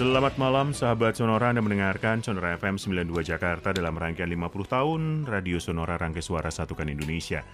[0.00, 5.60] Selamat malam sahabat Sonora Anda mendengarkan Sonora FM 92 Jakarta dalam rangkaian 50 tahun Radio
[5.60, 7.44] Sonora Rangkai Suara Satukan Indonesia.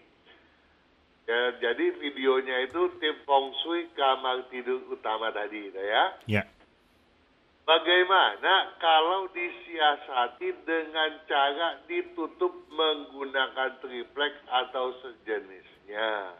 [1.30, 6.18] ya, jadi videonya itu tim Feng Shui kamar tidur utama tadi, gitu ya.
[6.26, 6.42] Ya.
[7.68, 16.34] Bagaimana kalau disiasati dengan cara ditutup menggunakan triplex atau sejenisnya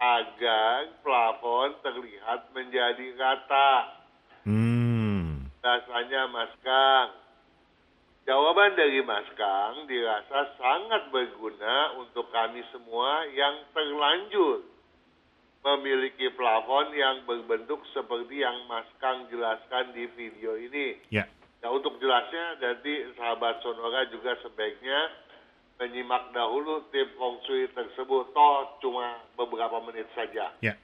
[0.00, 3.70] agar plafon terlihat menjadi rata?
[4.48, 5.46] Hmm.
[5.60, 7.10] Rasanya Mas Kang.
[8.26, 14.75] Jawaban dari Mas Kang dirasa sangat berguna untuk kami semua yang terlanjur
[15.64, 20.98] memiliki plafon yang berbentuk seperti yang Mas Kang jelaskan di video ini.
[21.10, 21.26] Ya.
[21.64, 25.10] Nah, untuk jelasnya, nanti sahabat Sonora juga sebaiknya
[25.76, 28.32] menyimak dahulu tim Feng Shui tersebut.
[28.32, 30.52] Toh cuma beberapa menit saja.
[30.62, 30.78] Ya.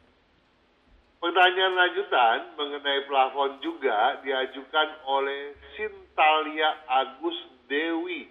[1.22, 7.38] Pertanyaan lanjutan mengenai plafon juga diajukan oleh Sintalia Agus
[7.70, 8.26] Dewi.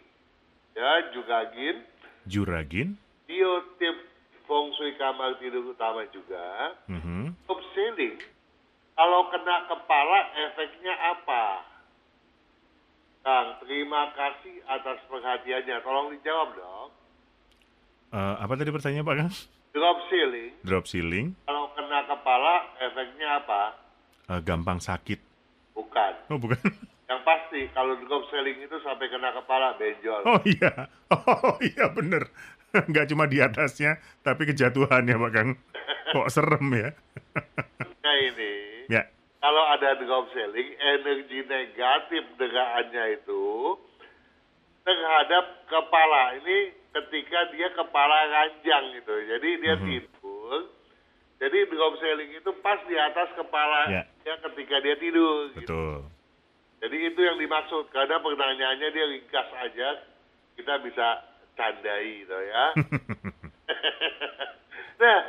[0.76, 1.88] Ya, juga Gin.
[2.28, 3.00] Juragin.
[3.32, 3.96] Bio tim
[4.52, 6.76] Feng Shui kamar tidur utama juga.
[6.92, 7.32] Mhm.
[7.48, 8.20] Top ceiling,
[9.00, 11.64] kalau kena kepala efeknya apa?
[13.24, 15.78] Kang, terima kasih atas perhatiannya.
[15.80, 16.90] Tolong dijawab dong.
[18.12, 19.32] Eh, apa tadi pertanyaan Pak Kang?
[19.72, 21.32] Drop ceiling, Drop ceiling.
[21.48, 23.64] kalau kena kepala efeknya apa?
[24.28, 25.16] Eh, gampang sakit.
[25.72, 26.14] Bukan.
[26.28, 26.60] Oh bukan?
[27.08, 30.28] Yang pasti kalau drop ceiling itu sampai kena kepala benjol.
[30.28, 30.92] Oh iya.
[31.12, 32.28] Oh iya bener.
[32.92, 35.50] Nggak cuma di atasnya, tapi kejatuhannya Pak Kang.
[36.12, 36.90] Kok serem ya?
[38.02, 38.54] Nah ini,
[38.90, 39.06] Ya.
[39.40, 43.78] kalau ada drop ceiling, energi negatif deraannya itu
[44.82, 46.36] terhadap kepala.
[46.42, 46.58] Ini
[46.92, 49.16] ketika dia kepala ranjang gitu.
[49.30, 49.86] Jadi dia Mhm.
[49.86, 50.60] tidur.
[51.40, 54.04] Jadi drop ceiling itu pas di atas kepala Ya.
[54.26, 55.54] dia ketika dia tidur.
[55.54, 55.62] Gitu.
[55.64, 55.98] Betul.
[56.82, 57.86] Jadi itu yang dimaksud.
[57.94, 59.90] Karena pertanyaannya dia ringkas aja,
[60.58, 61.08] kita bisa
[61.56, 62.66] candai gitu ya.
[65.02, 65.20] nah,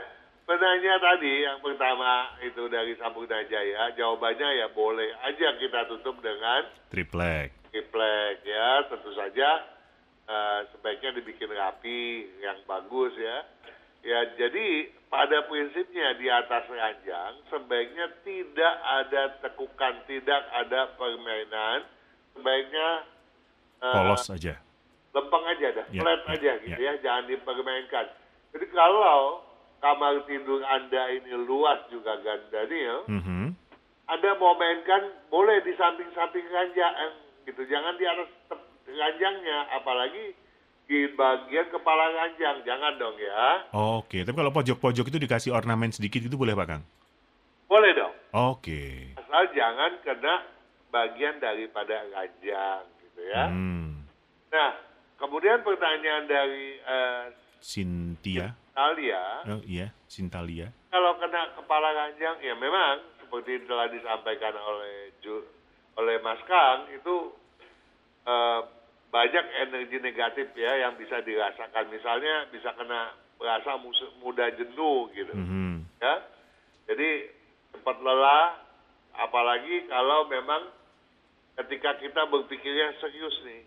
[0.47, 6.69] penanya tadi yang pertama itu dari Sampurna Jaya, jawabannya ya boleh aja kita tutup dengan
[6.93, 7.73] Triplek.
[7.73, 8.85] triplek ya.
[8.91, 9.49] Tentu saja
[10.29, 13.39] eh, sebaiknya dibikin rapi, yang bagus ya.
[14.03, 21.87] Ya, jadi pada prinsipnya di atas ranjang sebaiknya tidak ada tekukan, tidak ada permainan.
[22.35, 22.89] Sebaiknya
[23.79, 24.59] eh, Polos aja.
[25.13, 26.63] Lempeng aja dah, Ya, flat ya, aja ya.
[26.63, 28.07] gitu ya, jangan dipermainkan.
[28.53, 29.45] Jadi kalau
[29.79, 33.45] kamar tidur Anda ini luas juga Gandanil, Mhm.
[34.05, 36.95] Anda mau mainkan boleh di samping-samping ranjang
[37.45, 38.29] gitu, jangan di atas
[38.85, 40.37] ranjangnya, apalagi
[40.85, 43.65] di bagian kepala ranjang, jangan dong ya.
[43.73, 46.83] Oke, tapi kalau pojok-pojok itu dikasih ornamen sedikit itu boleh Pak Kang?
[47.67, 49.17] Boleh dong, Oke.
[49.17, 50.45] asal jangan kena
[50.89, 53.49] bagian daripada ranjang gitu ya.
[53.49, 54.05] Hmm.
[54.53, 54.71] Nah,
[55.23, 57.25] kemudian pertanyaan dari eh,
[57.63, 58.59] Cynthia.
[58.73, 60.73] Talia, Oh iya, Sintalia.
[60.89, 65.45] kalau kena kepala ranjang ya memang seperti telah disampaikan oleh Ju,
[65.95, 67.37] oleh Mas Kang itu
[68.25, 68.61] eh,
[69.09, 73.77] banyak energi negatif ya yang bisa dirasakan misalnya bisa kena merasa
[74.19, 75.85] mudah jenuh gitu Mhm.
[76.01, 76.15] ya
[76.89, 77.29] jadi
[77.73, 78.57] cepat lelah,
[79.15, 80.65] apalagi kalau memang
[81.57, 83.63] ketika kita berpikirnya serius nih,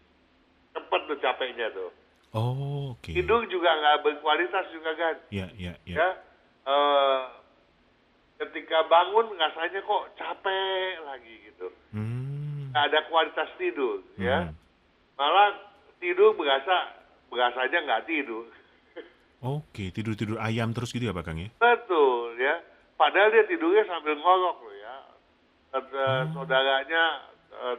[0.76, 1.90] cepat tuh capeknya tuh.
[2.36, 3.16] Oh, oke.
[3.16, 5.16] Tidur juga nggak berkualitas juga kan.
[5.32, 5.96] Ya, ya, ya.
[5.96, 6.10] Ya,
[6.68, 7.22] eh,
[8.44, 11.68] ketika bangun rasanya kok capek lagi gitu.
[11.96, 12.76] Hmm.
[12.76, 14.52] Nggak ada kualitas tidur, ya.
[14.52, 14.56] Hmm.
[15.16, 15.56] Malah
[16.04, 16.92] tidur berasa
[17.32, 18.52] berasanya nggak tidur.
[19.46, 21.48] Oke, tidur-tidur ayam terus gitu ya Pak Kang ya?
[21.56, 22.60] Betul ya.
[23.00, 24.96] Padahal dia tidurnya sambil ngorok loh ya.
[25.76, 27.04] Eh, Saudaranya
[27.52, 27.78] eh,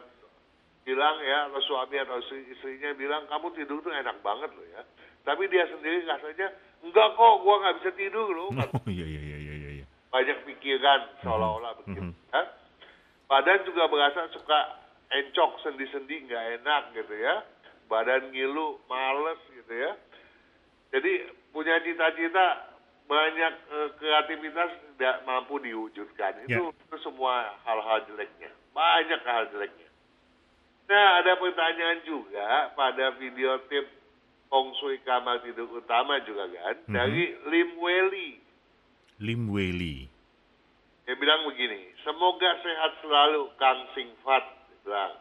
[0.86, 4.86] bilang ya, atau suami atau istri- istrinya bilang kamu tidur tuh enak banget loh ya.
[5.26, 6.54] Tapi dia sendiri rasanya
[6.86, 8.54] enggak kok, gua nggak bisa tidur loh.
[8.78, 9.84] Oh, iya, iya, iya, iya, iya.
[10.14, 12.06] Banyak pikiran seolah-olah begitu.
[12.06, 12.14] Mhm.
[12.30, 12.42] Ya.
[13.26, 14.78] Badan juga berasa suka
[15.10, 17.42] encok sendi-sendi nggak enak gitu ya.
[17.90, 19.98] Badan ngilu, males gitu ya.
[20.94, 22.70] Jadi punya cita-cita
[23.10, 26.46] banyak eh, kreativitas tidak mampu diwujudkan.
[26.46, 28.54] Itu, itu semua hal-hal jeleknya.
[28.70, 29.90] Banyak hal jeleknya.
[30.86, 33.86] Nah, ada pertanyaan juga pada video tip
[34.46, 36.76] Feng Shui kamar tidur utama juga kan.
[36.86, 36.94] Mhm.
[36.94, 38.30] Dari Lim Weli.
[39.18, 39.96] Lim Wei Li.
[41.06, 44.44] Dia bilang begini, semoga sehat selalu Kang Singfat.
[44.82, 45.14] Bilang,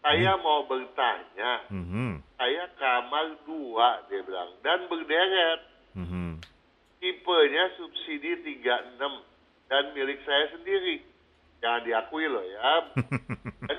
[0.00, 2.20] saya mau bertanya, Mhm.
[2.36, 5.60] saya kamar dua, dia bilang, dan berderet.
[5.96, 6.40] Mhm.
[7.00, 9.24] Tipenya subsidi 36
[9.68, 11.04] dan milik saya sendiri.
[11.60, 12.72] Jangan diakui loh ya.
[13.68, 13.78] Dan,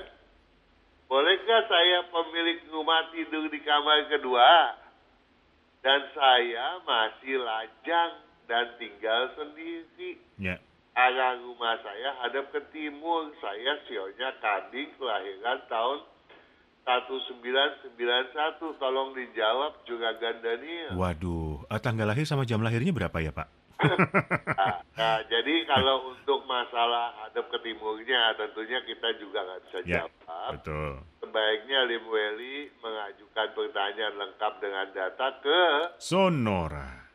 [1.08, 4.76] Bolehkah saya pemilik rumah tidur di kamar kedua?
[5.80, 8.12] Dan saya masih lajang
[8.44, 10.20] dan tinggal sendiri.
[10.36, 10.60] Ya.
[10.92, 13.32] Arah rumah saya hadap ke timur.
[13.40, 15.98] Saya sionya kambing kelahiran tahun
[16.88, 18.80] 1991.
[18.80, 20.96] Tolong dijawab juga Gandania.
[20.96, 23.48] Waduh, eh, tanggal lahir sama jam lahirnya berapa ya Pak?
[23.78, 23.78] Nah,
[24.98, 30.10] nah, jadi kalau untuk masalah hadap ke timurnya tentunya kita juga nggak bisa Ya, jawab.
[30.56, 30.98] betul.
[31.22, 35.60] Sebaiknya Lim Weli mengajukan pertanyaan lengkap dengan data ke
[36.00, 37.06] Sonora.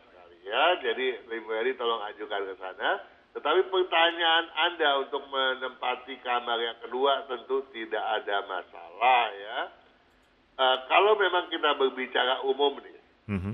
[0.51, 0.65] ya.
[0.83, 2.99] Jadi Lim Weli tolong ajukan ke sana.
[3.31, 9.59] Tetapi pertanyaan Anda untuk menempati kamar yang kedua tentu tidak ada masalah ya.
[10.59, 12.99] Eh, kalau memang kita berbicara umum nih,
[13.31, 13.53] Mhm.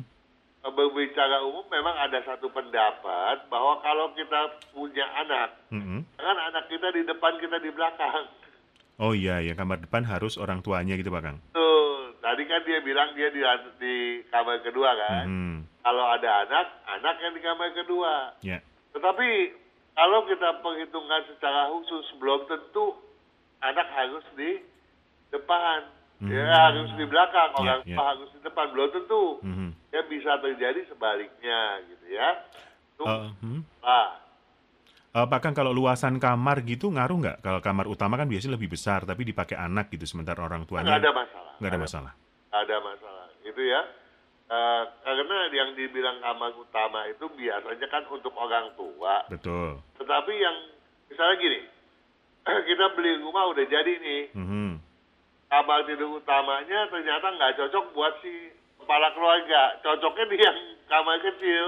[0.65, 4.41] eh, berbicara umum memang ada satu pendapat bahwa kalau kita
[4.73, 6.09] punya anak, Mhm.
[6.17, 8.27] jangan anak kita di depan kita di belakang.
[8.97, 11.37] Oh iya, ya kamar depan harus orang tuanya gitu Pak Kang?
[11.53, 13.45] Tuh, tadi kan dia bilang dia di,
[13.77, 13.95] di
[14.33, 15.25] kamar kedua kan.
[15.29, 15.57] Mhm.
[15.87, 18.35] Kalau ada anak, anak yang di kamar kedua.
[18.43, 18.59] Ya.
[18.91, 19.29] Tetapi
[19.95, 22.99] kalau kita perhitungkan secara khusus, belum tentu
[23.63, 24.67] anak harus di
[25.31, 25.87] depan.
[26.27, 26.59] Ya Hmm.
[26.73, 28.67] harus di belakang, Ya, orang tua harus di depan.
[28.75, 29.23] Belum tentu.
[29.45, 29.69] Mhm.
[29.93, 32.29] Ya bisa terjadi sebaliknya gitu ya.
[32.91, 33.61] Itu Eh, hmm.
[33.81, 34.11] ah,
[35.15, 37.37] Eh, Pak Kang, kalau luasan kamar gitu ngaruh nggak?
[37.41, 41.01] Kalau kamar utama kan biasanya lebih besar, tapi dipakai anak gitu, sementara orang tuanya nggak
[41.01, 41.53] ada masalah.
[41.57, 42.13] nggak ada masalah.
[42.51, 43.27] Nggak ada masalah.
[43.41, 43.81] Itu ya.
[44.47, 49.27] Eh, karena yang dibilang kamar utama itu biasanya kan untuk orang tua.
[49.27, 49.83] Betul.
[49.99, 50.57] Tetapi yang
[51.11, 51.61] misalnya gini,
[52.71, 54.79] kita beli rumah udah jadi nih, Mhm.
[55.47, 59.83] kamar tidur utamanya ternyata nggak cocok buat si kepala keluarga.
[59.83, 61.65] Cocoknya di yang kamar kecil.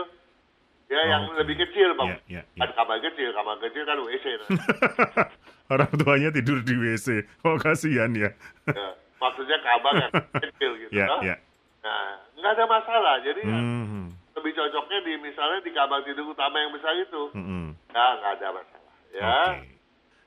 [0.88, 1.36] Ya, Oh, yang oke.
[1.36, 2.08] lebih kecil, Bang.
[2.08, 2.62] Ya, ya, ya.
[2.62, 4.24] Kan kamar kecil, kamar kecil kan WC.
[4.38, 4.48] Nah.
[5.74, 7.26] orang tuanya tidur di WC.
[7.42, 8.30] Oh kasihan ya.
[8.64, 10.12] Ya, maksudnya kamar yang
[10.46, 10.94] kecil gitu.
[10.94, 11.20] Ya, toh.
[11.20, 11.36] ya.
[11.78, 13.14] Nah, nggak ada masalah.
[13.20, 14.04] Jadi ya, Mhm.
[14.34, 17.22] lebih cocoknya di misalnya di kamar tidur utama yang besar itu.
[17.34, 17.74] Mhm.
[17.90, 18.92] Nah, nggak ada masalah.
[19.10, 19.68] Ya, Oke.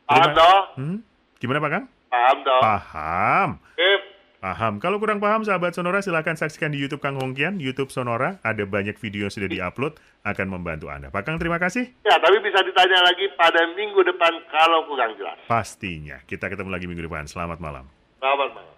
[0.04, 0.60] paham Terima- toh?
[0.76, 0.98] Hmm?
[1.38, 1.86] Gimana Pak Kang?
[2.12, 2.62] Paham toh?
[2.62, 3.50] Paham.
[3.74, 4.02] Sip.
[4.42, 4.74] Paham.
[4.82, 8.42] Kalau kurang paham, sahabat Sonora, silahkan saksikan di YouTube Kang Hongkian, YouTube Sonora.
[8.42, 11.14] Ada banyak video yang sudah diupload, akan membantu Anda.
[11.14, 11.94] Pak Kang, terima kasih.
[12.02, 15.38] Ya, tapi bisa ditanya lagi pada minggu depan kalau kurang jelas.
[15.46, 16.18] Pastinya.
[16.26, 17.30] Kita ketemu lagi minggu depan.
[17.30, 17.86] Selamat malam.
[18.18, 18.74] Selamat malam.